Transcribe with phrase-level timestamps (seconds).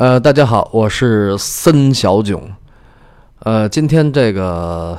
[0.00, 2.40] 呃，大家好，我是森小囧。
[3.40, 4.98] 呃，今天这个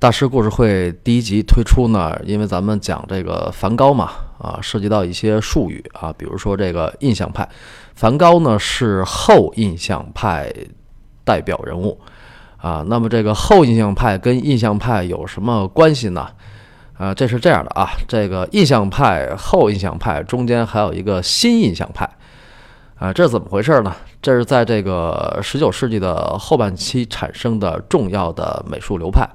[0.00, 4.10] 大师故事会第一集推出呢，因为咱们讲这个梵高嘛，
[4.40, 7.48] 啊，涉及到一些术语啊，比如说这个印象派，
[7.94, 10.52] 梵高呢是后印象派
[11.22, 11.96] 代表人物
[12.56, 12.84] 啊。
[12.88, 16.26] 那么这个后印象派跟印象派有什么关系呢？
[16.98, 22.10] 啊，这是这样的啊，这个印象派、后印象派中间还有一个新印象派。
[23.00, 23.96] 啊，这是怎么回事呢？
[24.20, 29.26] 这是在这个十九世纪的后半期产生的重要的美术流派，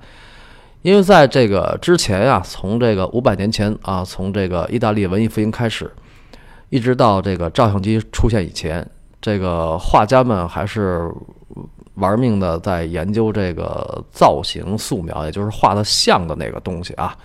[0.84, 5.92] 因为在这个之前呀，从这个五百年前啊，从这个意大利文艺复兴开始，
[6.70, 8.88] 一直到这个照相机出现以前，
[9.20, 11.12] 这个画家们还是
[11.96, 17.18] 玩命的在研究这个造型素描，也就是画的像的那个东西啊，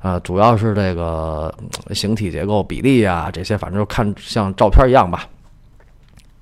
[0.00, 1.50] 啊，主要是这个
[1.92, 5.26] 形体结构、比例啊这些，反正就看像照片一样吧。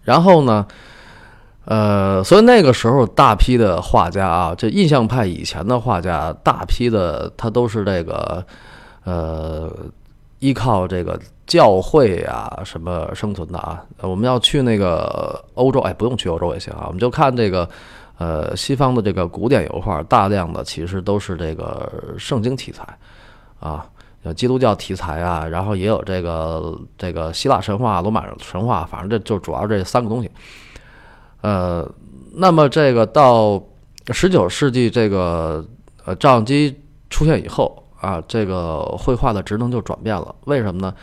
[0.03, 0.67] 然后呢，
[1.67, 8.45] 呃，所以那个时候大批的画家啊，这印象派以前的画家，大批的他都是这个，
[9.05, 9.71] 呃，
[10.39, 13.85] 依靠这个教会啊什么生存的啊。
[14.01, 17.69] 我们要去那个欧洲，哎，不用去欧洲也行啊，我们就看这个，
[18.19, 22.83] 呃，西方的这个古典油画，大量的其实都是这个圣经题材
[23.61, 23.85] 啊。
[24.23, 30.31] 有基督教题材啊，然后也有这个这个希腊神话、罗马神话，反正这就主要这三个东西。
[31.41, 31.91] 呃，
[32.35, 33.63] 那么这个到
[34.13, 35.67] 十九世纪这个
[36.05, 40.35] 呃照相机出现以后啊，这个绘画的职能就转变了。
[40.45, 40.95] 为什么呢？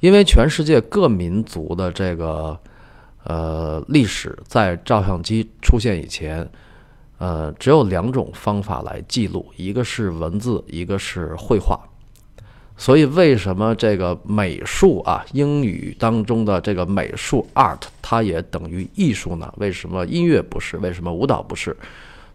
[0.00, 2.58] 因为全世界各民族的这个
[3.24, 6.50] 呃历史在照相机出现以前，
[7.18, 11.78] 呃，只有两种方法来记录，一个是文字，一个是绘画。
[12.74, 19.52] 所以，为什么这个美术啊，英语当中的这个美术 art，它也等于艺术呢？
[19.58, 20.76] 为什么音乐不是？
[20.78, 21.76] 为什么舞蹈不是？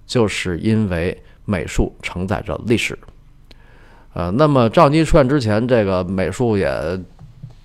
[0.05, 2.97] 就是因为美术承载着历史。
[4.13, 6.71] 呃，那么照相机出现之前，这个美术也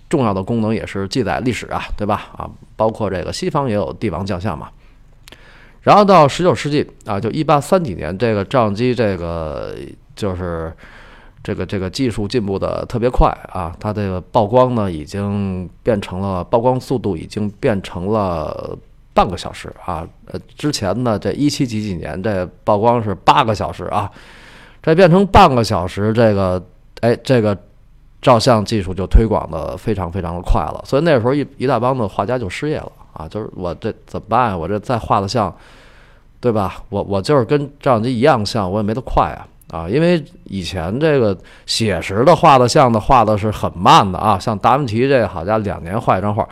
[0.09, 2.31] 重要的功能也是记载历史啊，对吧？
[2.37, 4.69] 啊，包括这个西方也有帝王将相嘛。
[5.83, 9.77] 然后到十九世纪啊，就一八三几年，这个照相机这个
[10.17, 10.73] 就是。
[11.43, 18.79] 这个这个技术进步的特别快啊，它这个曝光呢已经变成了曝光速度已经变成了
[19.13, 24.11] 半个小时啊，呃，之前呢这一七几几年这曝光是八个小时啊，
[24.83, 26.63] 这变成半个小时，这个
[27.01, 27.59] 哎这个
[28.21, 34.57] 照相技术就推广的非常非常的快了，所以那时候一一大帮的画家就失业了啊，就是我这怎么办呀？
[34.57, 35.53] 我这再画的像，
[36.41, 36.83] 对吧？
[36.89, 39.43] 我我就是跟照相机一样像，我也没得快啊。
[39.73, 41.35] 啊，因为以前这个
[41.65, 46.47] 写实的画的像的画的是很慢的啊，像达芬奇这好家伙两年画一张画。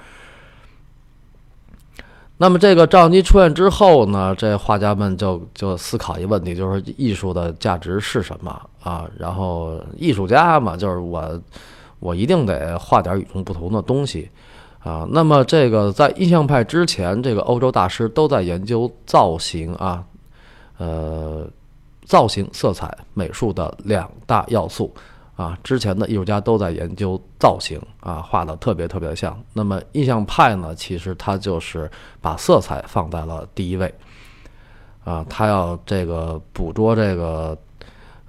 [2.38, 9.04] 那么这个照相机出现之后呢，这画家们就就思考一个问题，就是艺术的价值是什么啊？
[9.18, 11.38] 然后艺术家嘛，就是我
[11.98, 14.30] 我一定得画点与众不同的东西
[14.78, 15.06] 啊。
[15.10, 20.02] 那么这个在印象派之前，这个欧洲大师都在研究造型啊，
[20.78, 21.46] 呃。
[22.04, 24.92] 造型、色彩、美术的两大要素
[25.36, 29.40] 啊，之前的艺术家都在研究造型啊，画的特别特别的像。
[29.52, 31.90] 那么印象派呢，其实它就是
[32.20, 33.94] 把色彩放在了第一位
[35.04, 37.56] 啊，它要这个捕捉这个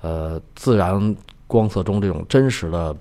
[0.01, 1.15] 呃自然
[1.47, 2.95] 光色中这种真实的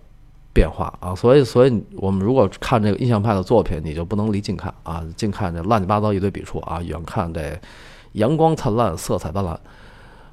[0.52, 7.56] 变化啊，所以，所以我们如果看这个印象派的作品，你就不能离近看啊，近看这乱七八糟一堆笔触啊，远看这
[8.14, 9.56] 阳光灿烂，色彩斑斓。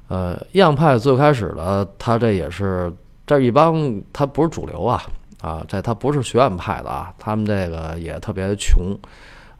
[0.08, 2.90] 呃，印象派最开始的，他这也是
[3.26, 5.02] 这一帮，他不是主流啊，
[5.42, 8.96] 啊，这他不是学院派的啊，他们这个也特别穷，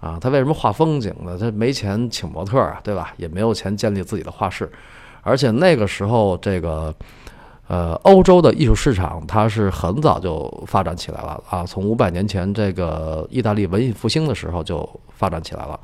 [0.00, 1.36] 啊，他为什么画风景呢？
[1.38, 3.12] 他没钱请模特啊，对吧？
[3.18, 4.72] 也没有钱建立自己的画室，
[5.22, 6.94] 而且那个时候这个，
[7.66, 15.78] 呃，欧洲的艺术市场它是很早就发展起来了啊，从五百年前这个意大利文艺复兴的时候就发展起来了。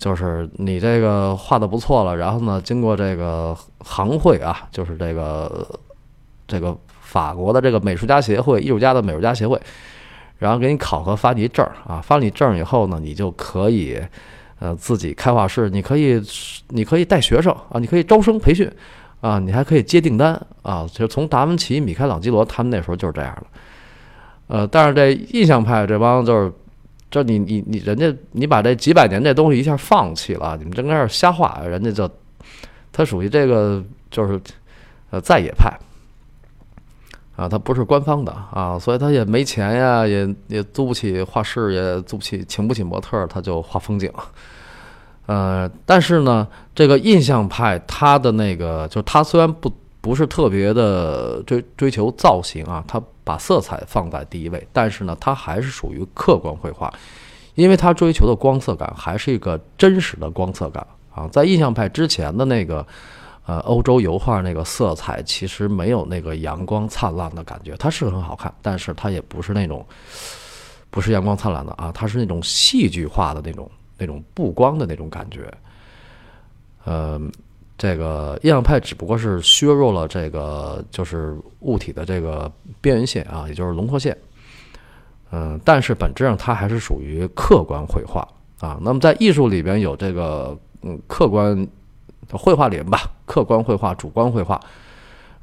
[0.00, 5.68] 就是你这个画的不错了，然后呢，经过这个行会啊，就是这个
[6.48, 9.60] 这个法国的这个美术家协会、艺术家的美术家协会，
[10.38, 14.00] 然后给你考核发你证儿啊，发你证儿以后呢，你就可以
[14.58, 16.18] 呃自己开画室，你可以
[16.68, 18.72] 你可以带学生啊，你可以招生培训
[19.20, 20.32] 啊，你还可以接订单
[20.62, 23.46] 啊，就从达芬奇、米开朗基罗他们那时候就是这样的，
[24.46, 26.50] 呃，但是这印象派这帮就是。
[27.10, 32.08] 这你你你人家你把这几百年这东西一下放弃了，你们正在这瞎画，人家就
[32.92, 34.40] 他属于这个就是
[35.10, 35.72] 呃在野派
[37.36, 44.12] 啊，它不是官方的啊，所以他也没钱呀，也也租不起画室，也租不起，请不起模特，他就画风景。
[45.26, 56.92] 呃，但是呢，这个印象派它的那个，就它虽然不不是特别的追追求造型啊，它把色彩放在第一位，但是呢，它还是属于客观绘画，
[57.54, 60.84] 因为它追求的光色感还是一个真实的光色感
[61.14, 61.28] 啊。
[61.28, 62.84] 在印象派之前的那个，
[63.46, 69.86] 呃，欧洲油画那个色彩其实没有那个阳光灿烂的感觉，它是很好看，但是它也不是那种
[70.90, 73.70] 不是阳光灿烂的啊，它是那种戏剧化的那种。
[74.02, 75.52] 那种布光的那种感觉，
[76.84, 77.20] 呃，
[77.80, 84.14] 这个印象派只不过是削弱了这个就是物体的这个边缘线啊，也就是轮廓线，
[85.32, 88.20] 嗯，但是本质上它还是属于客观绘画
[88.60, 88.78] 啊。
[88.82, 91.66] 那么在艺术里边有这个嗯客观
[92.30, 94.60] 绘画里面吧，客观绘画、主观绘画。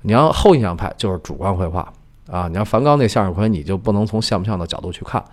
[0.04, 1.92] 你要后印象派就是主观绘画
[2.30, 5.26] 啊，你要梵高那向日葵，你就不能从像不像的角度去看。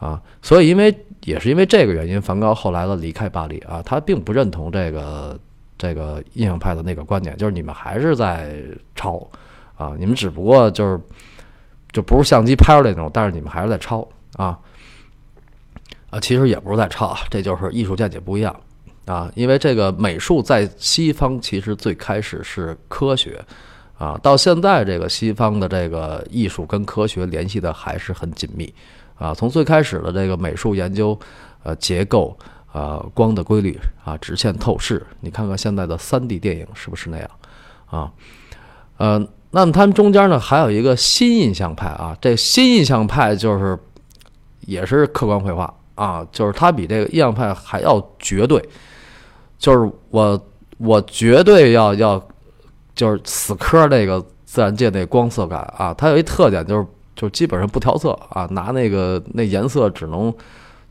[0.00, 5.38] 啊，所以因为也是因为这个原因，梵高后来的离开巴黎啊，他并不认同这个
[5.78, 8.60] 这个印象派的那个观点，就是你们还是在
[8.94, 9.26] 抄
[9.76, 11.00] 啊，你们只不过就是
[11.92, 14.58] 就不是相机拍出来那种，但是你们还是在抄啊
[16.10, 18.54] 啊，其实也不是在抄，这就是艺术见解不一样
[19.06, 23.40] 啊，因为这个美术在西方其实最开始是科学
[23.96, 28.74] 啊，到现在这个西方的这个艺术跟科学联系的还是很紧密。
[29.16, 31.18] 啊，从最开始的这个美术研究，
[31.64, 32.38] 呃，结构，
[32.72, 37.30] 呃，光的规律，啊，直线透视，你看看现在的三 D 电影是不是那样？
[37.86, 38.12] 啊，
[38.98, 39.18] 呃，
[39.50, 43.78] 那么他们中间呢还有一个新印象派啊，这新印象派就是
[44.60, 48.62] 也是客观绘画啊，就是它比这个印象派还要绝对，
[49.58, 50.46] 就是我
[50.78, 52.22] 我绝对要要
[52.94, 56.86] 就是死磕这个自然界那光色感啊，它有一特点就是。
[57.18, 60.32] 就基本上不调色啊，拿那个那颜色只能，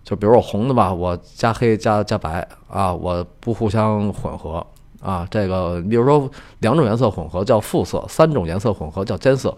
[0.08, 4.66] 就比如我红的吧，我加黑加加白啊，我不互相混合
[5.02, 5.28] 啊。
[5.30, 9.54] 这个比如说两种颜色混合叫复色，三种颜色混合叫间色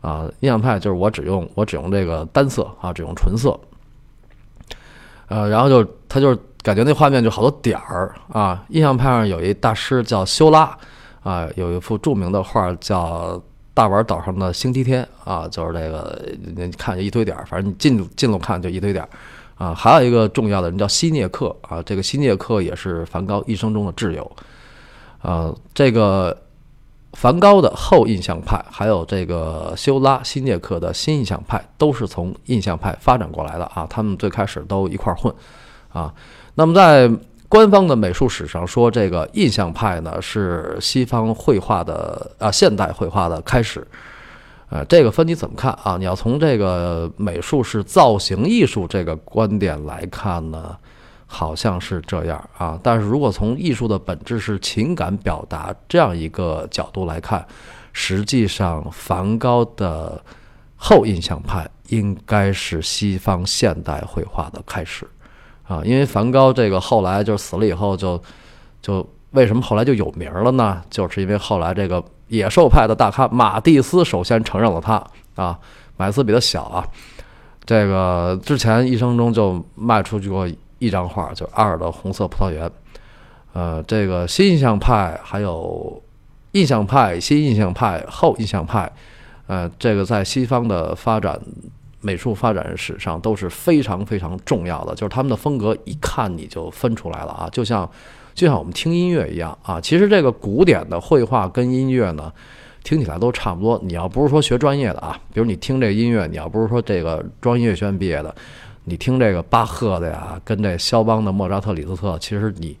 [0.00, 0.30] 啊。
[0.38, 3.58] 印象派就是我只用我只用这个单色啊，只用纯色。
[5.26, 8.64] 呃，然后就他就是感觉那画面就好多点儿啊。
[8.68, 10.78] 印象派上有一大师叫修拉
[11.24, 13.42] 啊，有一幅著名的画叫。
[13.72, 16.20] 大碗岛上的星期天啊，就是这个，
[16.54, 19.08] 你看一堆点儿，反正你近近路看就一堆点儿
[19.60, 19.74] 啊。
[19.74, 24.32] 还有一个重要的人叫希涅克啊，这个希涅克也是梵高一生中的挚友
[25.20, 25.54] 啊。
[25.74, 26.34] 这个
[27.12, 33.86] 梵高的后印象派，还有这个修拉希涅克的新印象派，都是从印象派发展过来的啊。
[33.90, 35.34] 他们最开始都一块混
[35.92, 36.14] 啊。
[36.54, 37.10] 那么在
[37.48, 43.84] 官方的美术史上说，这个印象派呢是西方绘画的啊现代绘画的开始，
[44.70, 45.96] 呃，这个分你怎么看啊？
[45.98, 50.76] 你要从这个美术是造型艺术这个观点来看呢，
[51.26, 52.78] 好像是这样啊。
[52.80, 57.44] 但是如果从艺术的本质是情感表达这样一个角度来看，
[57.92, 60.22] 实际上梵高的
[60.76, 65.04] 后印象派应该是西方现代绘画的开始。
[65.64, 68.22] 啊，因为梵高这个后来就死了以后，就
[68.80, 70.80] 就为什么后来就有名了呢？
[70.88, 72.00] 就是因为后来这个
[72.30, 74.94] 野兽派的大咖马蒂斯首先承认了他
[75.34, 75.58] 啊，
[75.96, 76.86] 马蒂斯比他小啊，
[77.64, 80.48] 这个之前一生中就卖出去过
[80.78, 82.70] 一张画，就二的红色葡萄园。
[83.52, 86.02] 呃，这个新印象派还有
[86.52, 88.90] 印象派、新印象派、后印象派，
[89.46, 91.38] 呃，这个在西方的发展。
[92.02, 97.86] 美术发展史上都是非常非常重要的，就是他们的风格一看你就分出来了啊，就像
[98.34, 99.80] 就像我们听音乐一样啊。
[99.80, 102.32] 其实这个古典的绘画跟音乐呢，
[102.84, 103.80] 听起来都差不多。
[103.82, 108.34] 你要不是说学专业的啊，比如你听这音乐，你要不是说这个专业学院毕业的，
[108.84, 112.76] 你听这个巴赫的呀，跟这肖邦的莫扎特、李斯特，其实你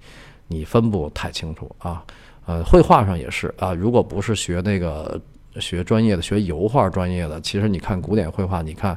[0.48, 2.02] 你分不太清楚啊。
[2.46, 5.20] 呃，绘画上也是啊，如果不是学那个。
[5.58, 8.96] 学专业的，学油画专业的，其实你看古典绘画，你看，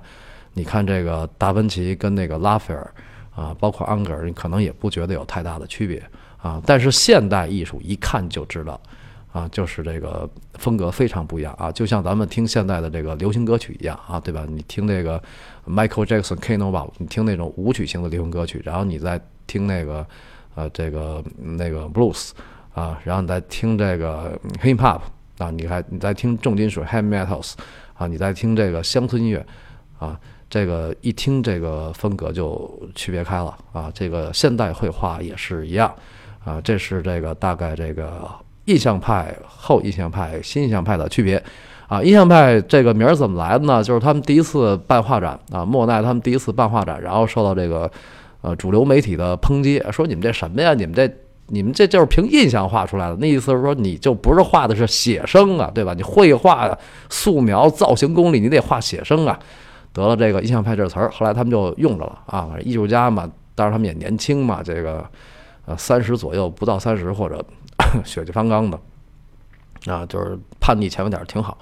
[0.54, 2.94] 你看这个达芬奇跟那个拉斐尔
[3.36, 6.02] 啊，包括安格尔，你可能也不觉得有太大的区别
[6.38, 6.62] 啊。
[6.66, 8.80] 但是现代艺术一看就知道
[9.32, 14.46] 啊，就是这个风格非常不一样啊，就像咱们听现代的这个流行歌曲一样啊，对吧？
[14.50, 15.22] 你听那个
[15.68, 20.06] Michael Jackson、K n o v a 你听那种舞曲型的流行歌曲，然后你再听那个
[20.56, 22.32] 呃这个那个 Blues
[22.74, 25.02] 啊，然后你再听这个 Hip Hop。
[25.40, 27.54] 啊，你还你在听重金属 heavy metals，
[27.96, 29.44] 啊，你在听这个乡村音乐，
[29.98, 30.18] 啊，
[30.54, 33.92] 这个一听这个风格就区别开了啊。
[33.92, 35.92] 这个现代绘画也是一样，
[36.46, 38.30] 啊，这是这个大概这个
[38.66, 41.44] 印象派、后印象派、新印象派的区别。
[41.88, 43.84] 啊，印象派这个名儿怎么来的呢？
[43.84, 47.90] 就是他们第一次办画展啊，莫奈他们第一次办画展，然后受到这个
[48.42, 50.76] 呃主流媒体的抨击，说你们这什么呀？
[50.76, 51.12] 你们这
[51.48, 53.16] 你们这就是凭印象画出来的。
[53.16, 55.96] 那意思是说，你就不是画的是写生啊，对吧？
[55.96, 56.78] 你绘画、
[57.10, 59.40] 素描、造型功力，你得画写生啊。
[59.94, 62.50] 得了这个印象派这词儿，后来他们就用着了啊。
[62.62, 65.06] 艺术家嘛，当然他们也年轻嘛，这个
[65.66, 67.46] 呃三十左右，不到三十或者
[68.04, 68.80] 血气方刚的
[69.86, 71.58] 啊，就是叛逆前面点挺好。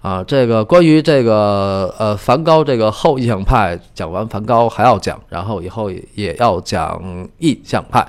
[0.00, 8.04] 啊，这个关于这个呃梵高这个后印象派讲完，梵高还要讲，然后以后也要讲印象派，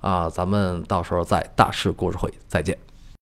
[0.00, 2.78] 啊，咱们到时候在大师故事会再见。